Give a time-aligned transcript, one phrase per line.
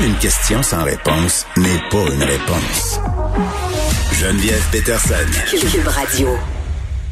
[0.00, 3.00] Une question sans réponse n'est pas une réponse.
[4.12, 5.14] Geneviève Peterson.
[5.50, 6.28] Cube Radio.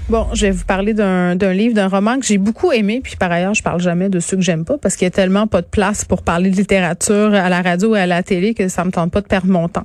[0.08, 3.16] Bon, je vais vous parler d'un d'un livre, d'un roman que j'ai beaucoup aimé, puis
[3.16, 5.48] par ailleurs, je parle jamais de ceux que j'aime pas parce qu'il y a tellement
[5.48, 8.68] pas de place pour parler de littérature à la radio et à la télé que
[8.68, 9.84] ça me tente pas de perdre mon temps.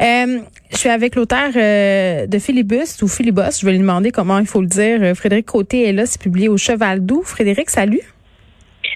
[0.00, 0.40] Euh,
[0.72, 4.46] je suis avec l'auteur euh, de Philibus ou Philibus, je vais lui demander comment il
[4.46, 5.14] faut le dire.
[5.14, 7.22] Frédéric Côté est là, c'est publié au Cheval Doux.
[7.24, 8.02] Frédéric, salut.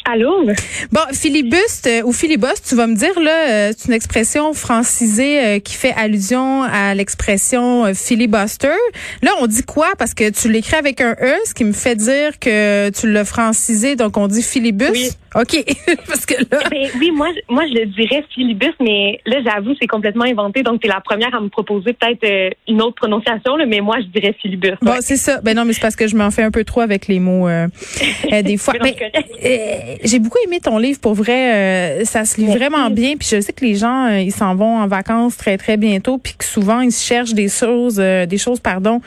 [0.09, 0.47] Allô?
[0.93, 5.45] Bon, filibuste euh, ou filibuste, tu vas me dire là, euh, c'est une expression francisée
[5.45, 8.77] euh, qui fait allusion à l'expression filibuster.
[9.23, 9.89] Là, on dit quoi?
[9.99, 13.25] Parce que tu l'écris avec un e, ce qui me fait dire que tu l'as
[13.25, 14.91] francisé, donc on dit filibus.
[14.93, 15.11] Oui.
[15.35, 15.65] OK.
[16.07, 19.75] parce que là Ben, oui, moi, je- moi, je le dirais filibus, mais là, j'avoue,
[19.81, 20.63] c'est complètement inventé.
[20.63, 23.97] Donc, t'es la première à me proposer peut-être euh, une autre prononciation, là, mais moi,
[24.01, 24.75] je dirais filibus.
[24.83, 25.41] Bon, c'est ça.
[25.43, 27.49] Ben non, mais c'est parce que je m'en fais un peu trop avec les mots
[27.49, 27.67] euh,
[28.33, 28.75] euh, des fois.
[28.83, 29.59] Euh,
[30.05, 32.05] j'ai beaucoup aimé ton livre pour vrai.
[32.05, 32.59] ça se lit Merci.
[32.59, 33.17] vraiment bien.
[33.17, 36.35] Puis je sais que les gens ils s'en vont en vacances très très bientôt, puis
[36.37, 39.01] que souvent ils cherchent des choses, des choses pardon,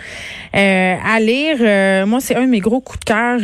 [0.53, 2.05] à lire.
[2.07, 3.39] Moi, c'est un de mes gros coups de cœur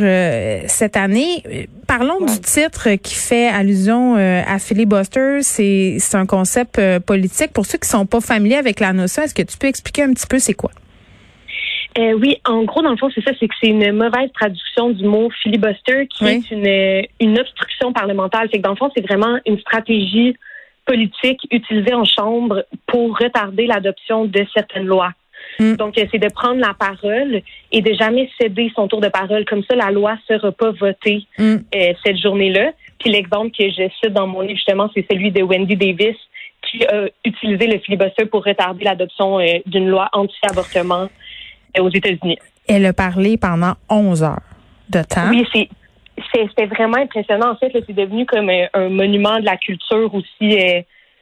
[0.68, 1.44] cette année.
[1.88, 5.42] Parlons du titre qui fait allusion euh, à filibuster.
[5.42, 7.54] C'est c'est un concept euh, politique.
[7.54, 10.14] Pour ceux qui sont pas familiers avec la notion, est-ce que tu peux expliquer un
[10.14, 10.72] petit peu c'est quoi?
[11.98, 14.90] Euh, oui, en gros, dans le fond, c'est ça, c'est que c'est une mauvaise traduction
[14.90, 16.32] du mot filibuster qui Oui.
[16.32, 18.42] est une, une obstruction parlementaire.
[18.52, 20.36] C'est que dans le fond, c'est vraiment une stratégie
[20.86, 25.12] politique utilisée en chambre pour retarder l'adoption de certaines lois.
[25.60, 25.76] Mm.
[25.76, 27.42] Donc, euh, c'est de prendre la parole
[27.72, 29.46] et de jamais céder son tour de parole.
[29.46, 31.56] Comme ça, la loi sera pas votée Mm.
[31.76, 32.72] euh, cette journée-là.
[33.00, 36.16] Puis l'exemple que je cite dans mon livre, justement, c'est celui de Wendy Davis
[36.70, 41.08] qui a utilisé le filibuster pour retarder l'adoption euh, d'une loi anti-avortement
[41.78, 42.38] euh, aux États-Unis.
[42.68, 44.40] Elle a parlé pendant 11 heures
[44.90, 45.30] de temps.
[45.30, 45.70] Oui, c'est
[46.34, 47.52] c'était vraiment impressionnant.
[47.52, 50.58] En fait, c'est devenu comme un monument de la culture aussi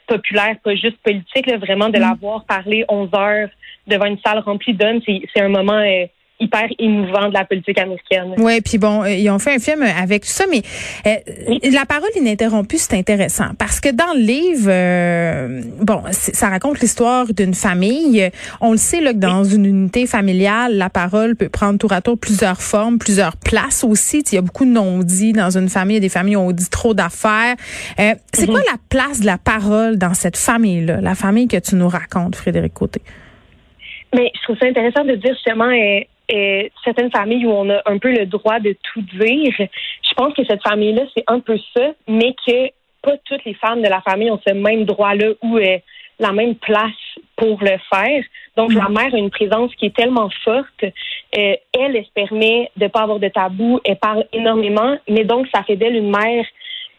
[0.08, 1.48] populaire, pas juste politique.
[1.48, 2.02] Là, vraiment, de Mm.
[2.02, 3.50] l'avoir parlé 11 heures
[3.88, 6.06] devant une salle remplie d'hommes, c'est un moment euh,
[6.40, 8.34] hyper émouvant de la politique américaine.
[8.38, 10.62] Ouais, puis bon, euh, ils ont fait un film avec tout ça, mais
[11.06, 11.16] euh,
[11.48, 11.60] Oui.
[11.72, 17.28] la parole ininterrompue, c'est intéressant parce que dans le livre, euh, bon, ça raconte l'histoire
[17.34, 18.30] d'une famille.
[18.60, 22.02] On le sait là que dans une unité familiale, la parole peut prendre tour à
[22.02, 24.24] tour plusieurs formes, plusieurs places aussi.
[24.32, 25.96] Il y a beaucoup de non-dits dans une famille.
[25.98, 27.56] Il y a des familles où on dit trop d'affaires.
[28.00, 31.76] Euh, c'est quoi la place de la parole dans cette famille-là, la famille que tu
[31.76, 33.02] nous racontes, Frédéric Côté?
[34.14, 36.02] Mais je trouve ça intéressant de dire justement euh,
[36.32, 39.54] euh, certaines familles où on a un peu le droit de tout dire.
[39.58, 42.68] Je pense que cette famille-là, c'est un peu ça, mais que
[43.02, 45.78] pas toutes les femmes de la famille ont ce même droit-là ou euh,
[46.20, 46.92] la même place
[47.36, 48.24] pour le faire.
[48.56, 50.84] Donc, la mère a une présence qui est tellement forte.
[50.84, 50.90] Euh,
[51.34, 53.80] elle, elle se permet de pas avoir de tabou.
[53.84, 56.46] Elle parle énormément, mais donc, ça fait d'elle une mère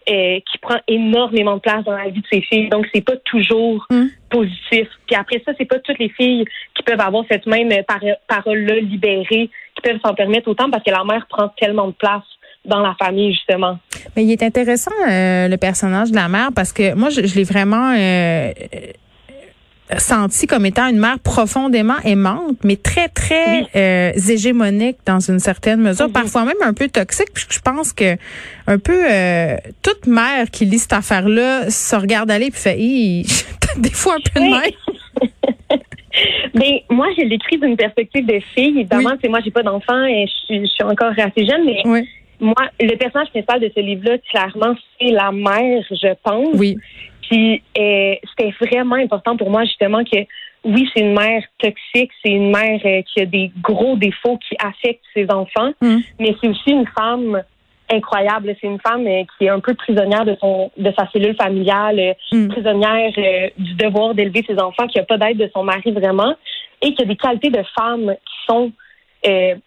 [0.09, 2.69] euh, qui prend énormément de place dans la vie de ses filles.
[2.69, 4.05] Donc, c'est pas toujours Mm.
[4.31, 4.89] positif.
[5.07, 6.45] Puis après ça, c'est pas toutes les filles
[6.75, 10.83] qui peuvent avoir cette même euh, par- parole-là libérée, qui peuvent s'en permettre autant parce
[10.85, 12.23] que la mère prend tellement de place
[12.65, 13.79] dans la famille, justement.
[14.17, 17.35] Mais il est intéressant euh, le personnage de la mère parce que moi je, je
[17.37, 18.51] l'ai vraiment euh,
[19.93, 23.67] euh, senti comme étant une mère profondément aimante, mais très très Oui.
[23.77, 26.13] euh, hégémonique dans une certaine mesure, Mhm.
[26.13, 27.29] parfois même un peu toxique.
[27.35, 28.17] Puis je pense que
[28.67, 32.77] un peu euh, toute mère qui lit cette affaire-là se regarde aller puis fait,
[33.79, 34.51] des fois un peu de Oui.
[34.51, 35.31] même.
[36.55, 38.79] Ben, moi, je l'écris d'une perspective de fille.
[38.79, 41.83] Évidemment, c'est moi, j'ai pas d'enfant et je suis, je suis encore assez jeune, mais
[41.85, 42.09] Oui,
[42.39, 46.55] moi, le personnage principal de ce livre-là, clairement, c'est la mère, je pense.
[46.55, 46.77] oui.
[47.29, 50.19] Puis euh, c'était vraiment important pour moi justement que
[50.65, 54.57] oui, c'est une mère toxique, c'est une mère euh, qui a des gros défauts qui
[54.59, 55.99] affectent ses enfants, Mm.
[56.19, 57.43] mais c'est aussi une femme
[57.93, 58.57] incroyable.
[58.59, 62.17] C'est une femme euh, qui est un peu prisonnière de son de sa cellule familiale,
[62.33, 62.49] Mm.
[62.49, 63.13] prisonnière
[63.59, 66.35] du devoir d'élever ses enfants, qui a pas d'aide de son mari vraiment,
[66.81, 68.73] et qui a des qualités de femme qui sont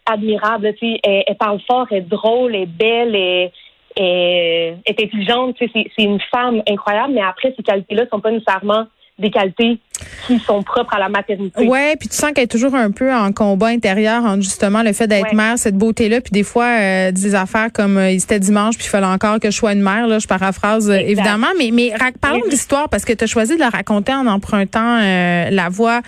[0.06, 0.72] admirables.
[0.74, 3.50] Tu sais, elle, elle parle fort, elle est drôle, elle est belle, elle,
[3.98, 5.56] elle est intelligente.
[5.58, 8.86] C'est une femme incroyable, mais après ces qualités-là sont pas nécessairement
[9.18, 9.78] des qualités
[10.26, 11.66] qui sont propres à la maternité.
[11.66, 14.92] Ouais, puis tu sens qu'elle est toujours un peu en combat intérieur entre justement le
[14.92, 18.76] fait d'être mère, cette beauté-là, puis des fois euh, des affaires comme euh, c'était dimanche,
[18.76, 20.06] puis il fallait encore que je sois une mère.
[20.06, 23.54] Là, je paraphrase euh, évidemment, mais mais parlons de l'histoire parce que tu as choisi
[23.54, 26.00] de la raconter en empruntant euh, la voix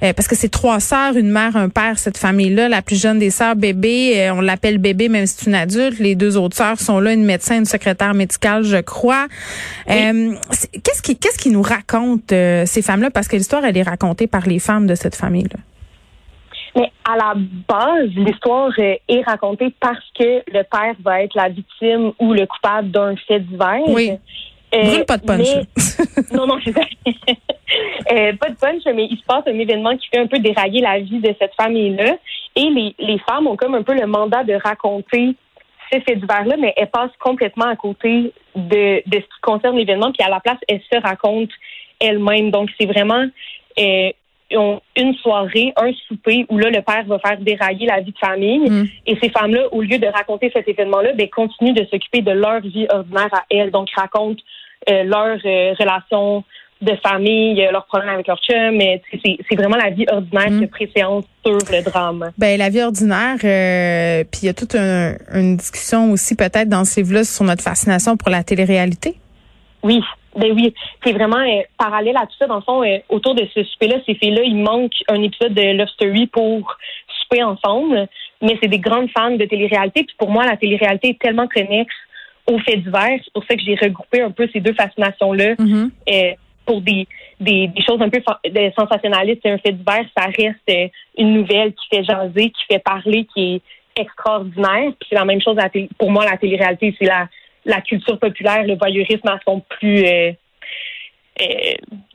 [0.00, 2.68] parce que c'est trois sœurs, une mère, un père, cette famille-là.
[2.68, 5.98] La plus jeune des sœurs, bébé, on l'appelle bébé même si c'est une adulte.
[5.98, 9.26] Les deux autres sœurs sont là, une médecin, une secrétaire médicale, je crois.
[9.86, 12.32] qu'est-ce qui qu'est-ce qui nous raconte
[12.66, 15.58] ces femmes-là parce que l'histoire elle est racontée par les femmes de cette famille-là.
[16.76, 21.48] Mais à la base, l'histoire euh, est racontée parce que le père va être la
[21.48, 23.88] victime ou le coupable d'un fait divers.
[23.88, 24.12] Oui.
[24.74, 25.48] Euh, Brûle pas de punch.
[26.32, 26.70] non, non, je
[28.12, 30.82] euh, pas de punch, mais il se passe un événement qui fait un peu dérailler
[30.82, 32.16] la vie de cette famille-là.
[32.54, 35.34] Et les, les femmes ont comme un peu le mandat de raconter
[35.90, 40.12] ces faits divers-là, mais elles passent complètement à côté de, de ce qui concerne l'événement,
[40.12, 41.54] puis à la place, elles se racontent
[42.00, 42.50] elles-mêmes.
[42.50, 43.24] Donc, c'est vraiment
[43.78, 44.10] euh,
[44.96, 48.70] une soirée, un souper où là, le père va faire dérailler la vie de famille.
[48.70, 48.88] Mm.
[49.06, 52.60] Et ces femmes-là, au lieu de raconter cet événement-là, ben, continuent de s'occuper de leur
[52.60, 53.70] vie ordinaire à elles.
[53.70, 54.40] Donc, racontent
[54.88, 56.44] euh, leurs euh, relations
[56.80, 58.76] de famille, leurs problèmes avec leur chum.
[58.76, 60.60] Mais c'est vraiment la vie ordinaire mm.
[60.60, 62.30] qui préséance sur le drame.
[62.38, 63.36] Ben la vie ordinaire,
[64.30, 68.16] puis il y a toute une discussion aussi peut-être dans ces livres-là sur notre fascination
[68.16, 69.16] pour la télé-réalité.
[69.82, 70.00] Oui,
[70.36, 72.46] ben oui, c'est vraiment euh, parallèle à tout ça.
[72.46, 75.76] Dans le fond, euh, autour de ce souper-là, ces filles-là, il manque un épisode de
[75.76, 76.76] Love Story pour
[77.20, 78.06] souper ensemble.
[78.42, 80.04] Mais c'est des grandes fans de télé-réalité.
[80.04, 81.94] Puis pour moi, la télé-réalité est tellement connexe
[82.46, 83.18] aux faits divers.
[83.24, 85.54] C'est pour ça que j'ai regroupé un peu ces deux fascinations-là.
[85.54, 85.90] Mm-hmm.
[86.12, 86.32] euh,
[86.64, 87.08] pour des,
[87.40, 88.20] des, des, choses un peu
[88.78, 93.26] sensationnalistes, c'est un fait divers, ça reste une nouvelle qui fait jaser, qui fait parler,
[93.32, 93.62] qui est
[94.02, 94.92] extraordinaire.
[95.00, 95.56] Puis c'est la même chose
[95.98, 97.26] pour moi, la télé-réalité, c'est la
[97.64, 100.32] la culture populaire, le voyeurisme à son plus euh,
[101.40, 101.74] euh,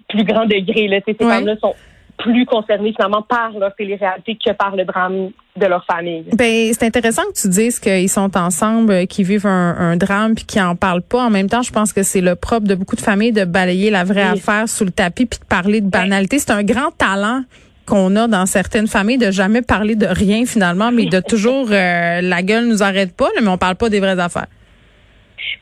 [0.09, 0.87] plus grand degré.
[0.87, 0.99] Là.
[1.05, 1.73] Ces femmes-là sont
[2.17, 6.25] plus concernées finalement par leur télé-réalité que par le drame de leur famille.
[6.33, 10.45] Ben c'est intéressant que tu dises qu'ils sont ensemble, euh, qu'ils vivent un, drame puis
[10.45, 11.23] qu'ils en parlent pas.
[11.23, 13.89] En même temps, je pense que c'est le propre de beaucoup de familles de balayer
[13.89, 16.39] la vraie affaire sous le tapis puis de parler de banalité.
[16.39, 17.43] C'est un grand talent
[17.85, 22.43] qu'on a dans certaines familles de jamais parler de rien finalement, mais de toujours la
[22.43, 24.47] gueule nous arrête pas, mais on parle pas des vraies affaires.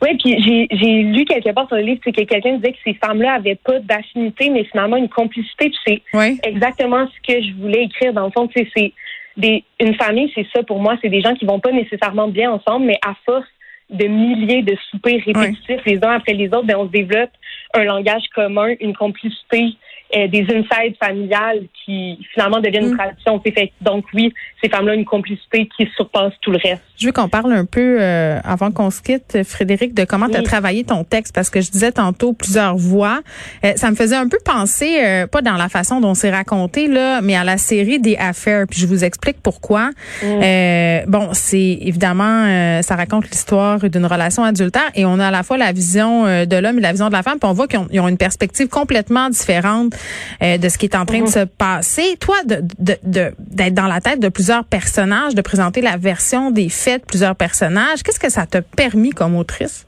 [0.00, 3.34] Oui, puis j'ai lu quelque part sur le livre, que quelqu'un disait que ces femmes-là
[3.34, 5.70] avaient pas d'affinité, mais finalement une complicité.
[5.70, 8.48] Puis c'est exactement ce que je voulais écrire dans le fond.
[8.54, 8.92] C'est
[9.36, 10.96] des une famille, c'est ça pour moi.
[11.00, 13.48] C'est des gens qui vont pas nécessairement bien ensemble, mais à force
[13.90, 17.30] de milliers de soupers répétitifs les uns après les autres, ben on se développe
[17.74, 19.74] un langage commun, une complicité
[20.14, 22.98] euh, des insides familiales qui finalement deviennent une mm.
[22.98, 23.40] tradition.
[23.40, 24.32] Fait, donc oui,
[24.62, 26.82] ces femmes-là ont une complicité qui surpasse tout le reste.
[26.98, 30.36] Je veux qu'on parle un peu, euh, avant qu'on se quitte, Frédéric, de comment tu
[30.36, 33.20] as travaillé ton texte, parce que je disais tantôt plusieurs voix.
[33.64, 37.22] Euh, ça me faisait un peu penser, pas dans la façon dont c'est raconté, là,
[37.22, 38.66] mais à la série des affaires.
[38.68, 39.90] Puis je vous explique pourquoi.
[40.22, 41.04] Mm.
[41.08, 45.56] bon, c'est évidemment, ça raconte l'histoire d'une relation adultère et on a à la fois
[45.56, 47.38] la vision de l'homme et la vision de la femme.
[47.38, 49.94] Puis on voit qu'ils ont une perspective complètement différente
[50.42, 51.28] euh, de ce qui est en train de mhm.
[51.28, 52.16] se passer.
[52.20, 56.68] Toi, d'être de, de, dans la tête de plusieurs personnages, de présenter la version des
[56.68, 59.86] faits de plusieurs personnages, qu'est-ce que ça t'a permis comme autrice?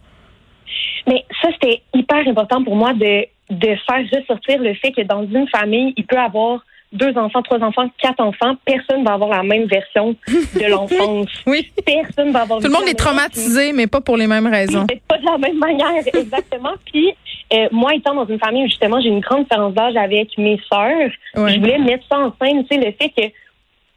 [1.07, 5.27] Mais ça, c'était hyper important pour moi de, de faire ressortir le fait que dans
[5.27, 6.65] une famille, il peut avoir
[6.95, 11.29] deux enfants, trois enfants, quatre enfants, personne va avoir la même version de l'enfance.
[11.47, 11.71] oui.
[11.85, 12.61] Personne va avoir.
[12.61, 14.87] Tout le monde est traumatisé, mais pas pour les mêmes raisons.
[15.09, 16.75] Pas de la même manière, exactement.
[16.87, 17.13] Puis
[17.53, 20.61] euh, moi, étant dans une famille où justement j'ai une grande différence d'âge avec mes
[20.73, 23.33] sœurs, je voulais mettre ça en scène, tu sais, le fait que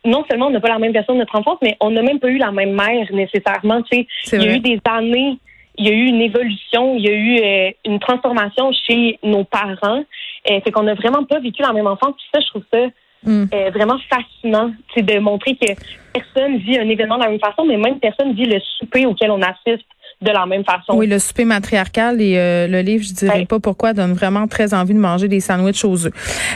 [0.05, 2.19] non seulement on n'a pas la même version de notre enfance, mais on n'a même
[2.19, 3.81] pas eu la même mère nécessairement.
[3.83, 5.37] Tu sais, il y a eu des années,
[5.77, 9.43] il y a eu une évolution, il y a eu euh, une transformation chez nos
[9.43, 10.03] parents.
[10.49, 12.15] Euh, fait qu'on n'a vraiment pas vécu la même enfance.
[12.17, 12.87] Puis ça, je trouve ça
[13.23, 13.45] mm.
[13.53, 15.73] euh, vraiment fascinant, c'est de montrer que
[16.13, 19.31] personne vit un événement de la même façon, mais même personne vit le souper auquel
[19.31, 19.85] on assiste
[20.21, 20.97] de la même façon.
[20.97, 24.73] Oui, le souper matriarcal et euh, le livre, je dirais pas pourquoi, donne vraiment très
[24.73, 26.13] envie de manger des sandwichs aux œufs.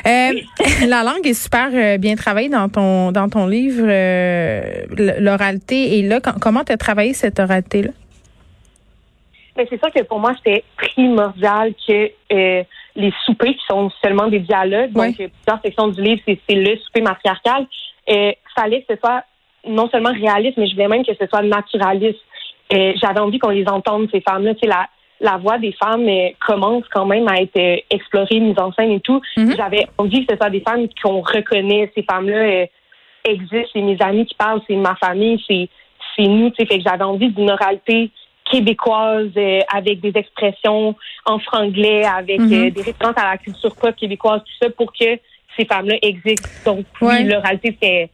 [0.07, 0.31] Euh,
[0.87, 3.85] la langue est super euh, bien travaillée dans ton dans ton livre.
[5.19, 6.19] L'oralité est là.
[6.19, 7.91] Comment tu as travaillé cette oralité-là?
[9.55, 12.11] Ben, c'est sûr que pour moi, c'était primordial que
[12.95, 17.01] les soupers, qui sont seulement des dialogues, donc plusieurs sections du livre, c'est le souper
[17.01, 17.65] matriarcal,
[18.09, 19.23] euh, fallait que ce soit
[19.67, 22.19] non seulement réaliste, mais je voulais même que ce soit naturaliste.
[22.73, 24.55] Euh, j'avais envie qu'on les entende, ces femmes-là.
[24.55, 24.87] Tu sais, la,
[25.19, 28.91] la voix des femmes euh, commence quand même à être euh, explorée, mise en scène
[28.91, 29.21] et tout.
[29.37, 29.55] Mhm.
[29.55, 31.91] J'avais envie que ce soit des femmes qu'on reconnaît.
[31.95, 32.65] Ces femmes-là
[33.25, 33.69] existent.
[33.73, 35.69] C'est mes amis qui parlent, c'est ma famille, c'est
[36.15, 36.49] c'est nous.
[36.49, 38.09] Tu sais, fait que j'avais envie d'une oralité
[38.51, 42.53] québécoises euh, avec des expressions en franglais, avec Mhm.
[42.53, 45.05] euh, des références à la culture pop québécoise, tout ça, pour que
[45.57, 46.49] ces femmes-là existent.
[46.65, 47.17] Donc, Ouais.
[47.19, 48.09] oui, l'oralité, c'est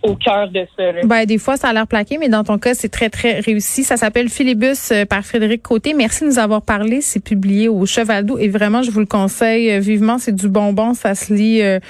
[0.00, 0.92] au cœur de ça.
[0.92, 1.00] là.
[1.04, 3.82] Ben, des fois, ça a l'air plaqué, mais dans ton cas, c'est très, très réussi.
[3.82, 5.92] Ça s'appelle Philibus euh, par Frédéric Côté.
[5.92, 7.00] Merci de nous avoir parlé.
[7.00, 10.18] C'est publié au Cheval d'eau et vraiment, je vous le conseille euh, vivement.
[10.18, 10.94] C'est du bonbon.
[10.94, 11.62] Ça se lit.
[11.62, 11.80] euh,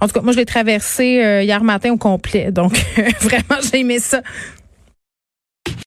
[0.00, 2.52] en tout cas, moi, je l'ai traversé euh, hier matin au complet.
[2.52, 2.72] Donc,
[3.20, 4.20] vraiment, j'ai aimé ça.